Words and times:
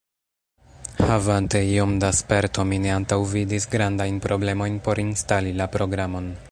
Havante 1.09 1.61
iom 1.73 1.93
da 2.05 2.09
sperto, 2.21 2.65
mi 2.73 2.81
ne 2.87 2.95
antaŭvidis 2.95 3.71
grandajn 3.77 4.21
problemojn 4.29 4.85
por 4.89 5.03
instali 5.09 5.59
la 5.63 5.75
programon. 5.77 6.39